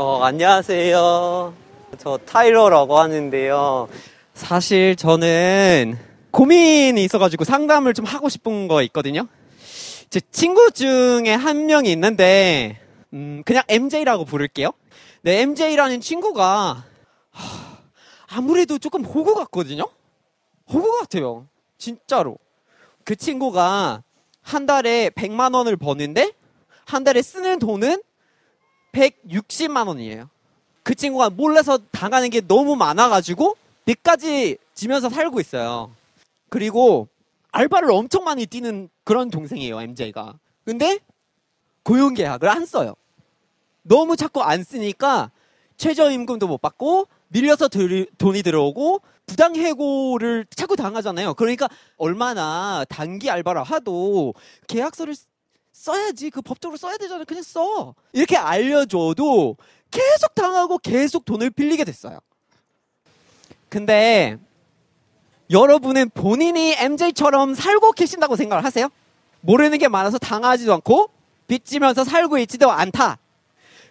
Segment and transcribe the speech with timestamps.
[0.00, 1.52] 어, 안녕하세요.
[1.98, 3.88] 저 타일러라고 하는데요.
[4.32, 5.98] 사실 저는
[6.30, 9.26] 고민이 있어가지고 상담을 좀 하고 싶은 거 있거든요.
[10.08, 12.78] 제 친구 중에 한 명이 있는데,
[13.12, 14.70] 음, 그냥 MJ라고 부를게요.
[15.22, 16.84] 네, MJ라는 친구가,
[17.30, 17.78] 하,
[18.28, 19.82] 아무래도 조금 호구 같거든요?
[20.72, 21.48] 호구 같아요.
[21.76, 22.38] 진짜로.
[23.02, 24.04] 그 친구가
[24.42, 26.30] 한 달에 100만 원을 버는데,
[26.84, 28.00] 한 달에 쓰는 돈은
[28.92, 30.28] 160만 원이에요.
[30.82, 35.90] 그 친구가 몰라서 당하는 게 너무 많아가지고 빚까지 지면서 살고 있어요.
[36.48, 37.08] 그리고
[37.52, 40.38] 알바를 엄청 많이 뛰는 그런 동생이에요, MJ가.
[40.64, 40.98] 근데
[41.82, 42.94] 고용 계약을 안 써요.
[43.82, 45.30] 너무 자꾸 안 쓰니까
[45.78, 51.34] 최저임금도 못 받고 밀려서 들, 돈이 들어오고 부당해고를 자꾸 당하잖아요.
[51.34, 54.34] 그러니까 얼마나 단기 알바를 하도
[54.66, 55.14] 계약서를
[55.88, 57.24] 써야지 그 법적으로 써야 되잖아요.
[57.24, 57.94] 그냥 써.
[58.12, 59.56] 이렇게 알려줘도
[59.92, 62.18] 계속 당하고 계속 돈을 빌리게 됐어요.
[63.68, 64.36] 근데
[65.50, 68.88] 여러분은 본인이 MJ처럼 살고 계신다고 생각을 하세요?
[69.40, 71.10] 모르는 게 많아서 당하지도 않고
[71.46, 73.18] 빚지면서 살고 있지도 않다.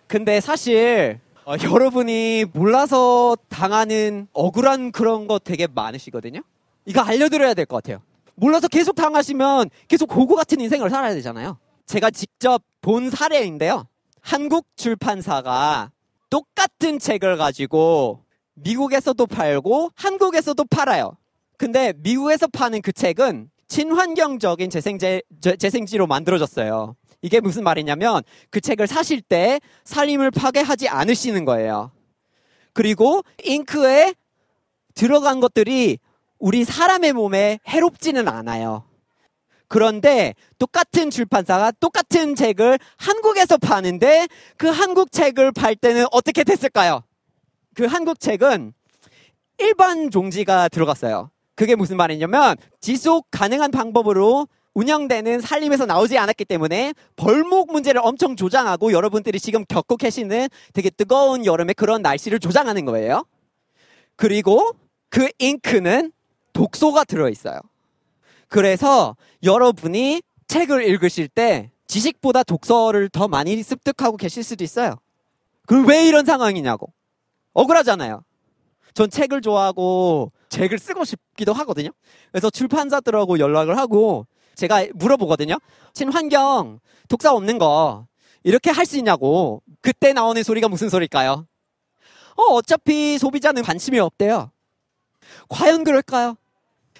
[0.07, 6.41] 근데 사실 어, 여러분이 몰라서 당하는 억울한 그런 거 되게 많으시거든요.
[6.85, 8.01] 이거 알려드려야 될 것 같아요.
[8.35, 11.57] 몰라서 계속 당하시면 계속 고고 같은 인생을 살아야 되잖아요.
[11.87, 13.87] 제가 직접 본 사례인데요.
[14.21, 15.91] 한국 출판사가
[16.29, 21.17] 똑같은 책을 가지고 미국에서도 팔고 한국에서도 팔아요.
[21.57, 25.21] 근데 미국에서 파는 그 책은 친환경적인 재생제,
[25.57, 26.95] 재생지로 만들어졌어요.
[27.21, 31.91] 이게 무슨 말이냐면 그 책을 사실 때 살림을 파괴하지 않으시는 거예요.
[32.73, 34.13] 그리고 잉크에
[34.93, 35.99] 들어간 것들이
[36.37, 38.83] 우리 사람의 몸에 해롭지는 않아요.
[39.67, 47.03] 그런데 똑같은 출판사가 똑같은 책을 한국에서 파는데 그 한국 책을 팔 때는 어떻게 됐을까요?
[47.75, 48.73] 그 한국 책은
[49.59, 51.31] 일반 종지가 들어갔어요.
[51.55, 58.91] 그게 무슨 말이냐면 지속 가능한 방법으로 운영되는 살림에서 나오지 않았기 때문에 벌목 문제를 엄청 조장하고
[58.91, 63.25] 여러분들이 지금 겪고 계시는 되게 뜨거운 여름에 그런 날씨를 조장하는 거예요.
[64.15, 64.73] 그리고
[65.09, 66.11] 그 잉크는
[66.53, 67.59] 독소가 들어있어요.
[68.47, 74.95] 그래서 여러분이 책을 읽으실 때 지식보다 독서를 더 많이 습득하고 계실 수도 있어요.
[75.65, 76.91] 그럼 왜 이런 상황이냐고.
[77.53, 78.23] 억울하잖아요.
[78.93, 81.89] 전 책을 좋아하고 책을 쓰고 싶기도 하거든요.
[82.31, 84.25] 그래서 출판사들하고 연락을 하고
[84.55, 85.57] 제가 물어보거든요.
[85.93, 86.79] 친환경
[87.09, 88.07] 독서 없는 거
[88.43, 89.61] 이렇게 할 수 있냐고.
[89.81, 91.45] 그때 나오는 소리가 무슨 소리일까요?
[92.37, 94.51] 어, 어차피 소비자는 관심이 없대요.
[95.49, 96.35] 과연 그럴까요?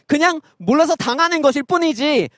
[0.07, 2.29] 그냥 몰라서 당하는 것일 뿐이지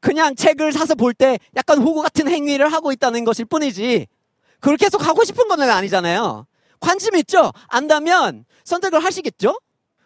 [0.00, 4.06] 그냥 책을 사서 볼 때 약간 호구 같은 행위를 하고 있다는 것일 뿐이지
[4.60, 6.46] 그걸 계속 하고 싶은 건 아니잖아요.
[6.80, 7.52] 관심 있죠?
[7.68, 9.58] 안다면 선택을 하시겠죠?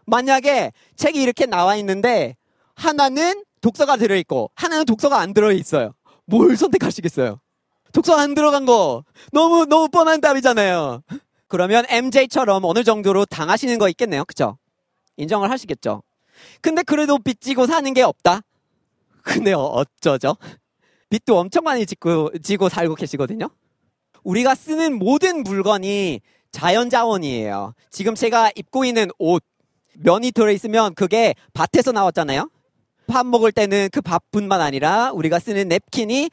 [0.06, 2.36] 만약에 책이 이렇게 나와 있는데
[2.74, 5.92] 하나는 독서가 들어있고 하나는 독서가 안 들어있어요.
[6.26, 7.40] 뭘 선택하시겠어요?
[7.92, 11.02] 독서 안 들어간 거 너무 너무 뻔한 답이잖아요.
[11.46, 14.24] 그러면 MJ처럼 어느 정도로 당하시는 거 있겠네요.
[14.24, 14.56] 그쵸?
[15.18, 16.02] 인정을 하시겠죠?
[16.60, 18.40] 근데 그래도 빚 지고 사는 게 없다?
[19.22, 20.36] 근데 어쩌죠?
[21.10, 23.48] 빚도 엄청 많이 짓고, 지고 살고 계시거든요?
[24.24, 26.20] 우리가 쓰는 모든 물건이
[26.50, 27.74] 자연 자원이에요.
[27.90, 29.42] 지금 제가 입고 있는 옷,
[29.94, 32.48] 면이 들어있으면 그게 밭에서 나왔잖아요?
[33.06, 36.30] 밥 먹을 때는 그 밥뿐만 아니라 우리가 쓰는 냅킨이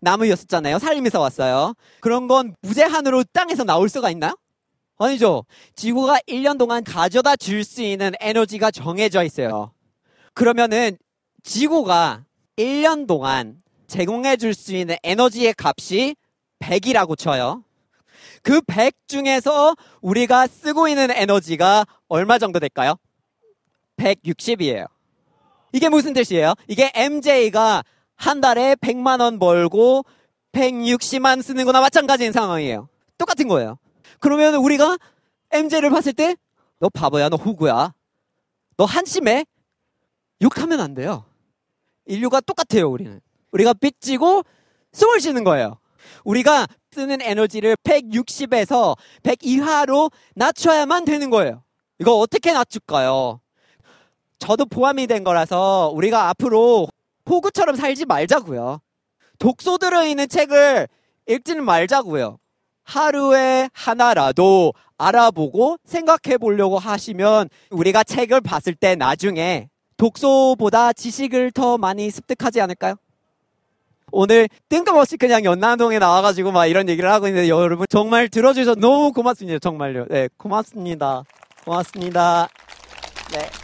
[0.00, 0.78] 나무였었잖아요.
[0.78, 1.74] 살림에서 왔어요.
[2.00, 4.36] 그런 건 무제한으로 땅에서 나올 수가 있나요?
[4.98, 5.44] 아니죠.
[5.74, 9.72] 지구가 1년 동안 가져다 줄 수 있는 에너지가 정해져 있어요.
[10.34, 10.96] 그러면은
[11.42, 12.24] 지구가
[12.56, 16.16] 1년 동안 제공해 줄 수 있는 에너지의 값이
[16.60, 17.64] 100이라고 쳐요.
[18.42, 22.96] 그 100 중에서 우리가 쓰고 있는 에너지가 얼마 정도 될까요?
[23.96, 24.86] 160이에요.
[25.72, 26.54] 이게 무슨 뜻이에요?
[26.68, 27.82] 이게 MJ가
[28.16, 30.04] 한 달에 100만 원 벌고
[30.52, 32.88] 160만 쓰는 거나 마찬가지인 상황이에요.
[33.18, 33.78] 똑같은 거예요.
[34.20, 34.98] 그러면 우리가
[35.50, 36.36] MJ를 봤을 때,
[36.78, 37.92] 너 바보야, 너 호구야.
[38.76, 39.44] 너 한심해?
[40.42, 41.24] 욕하면 안 돼요.
[42.06, 43.20] 인류가 똑같아요, 우리는.
[43.52, 44.42] 우리가 빚지고
[44.92, 45.78] 숨을 쉬는 거예요.
[46.24, 51.62] 우리가 쓰는 에너지를 160에서 100 이하로 낮춰야만 되는 거예요.
[52.00, 53.40] 이거 어떻게 낮출까요?
[54.38, 56.88] 저도 포함이 된 거라서 우리가 앞으로
[57.28, 58.80] 호구처럼 살지 말자고요.
[59.38, 60.88] 독소 들어있는 책을
[61.26, 62.38] 읽지는 말자고요.
[62.84, 72.10] 하루에 하나라도 알아보고 생각해 보려고 하시면 우리가 책을 봤을 때 나중에 독소보다 지식을 더 많이
[72.10, 72.96] 습득하지 않을까요?
[74.12, 79.58] 오늘 뜬금없이 그냥 연남동에 나와가지고 막 이런 얘기를 하고 있는데 여러분 정말 들어주셔서 너무 고맙습니다.
[79.58, 80.06] 정말요.
[80.08, 81.24] 네, 고맙습니다.
[81.64, 82.48] 고맙습니다.
[83.32, 83.63] 네.